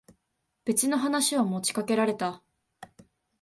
[0.65, 2.41] 別の話を持ちかけられた。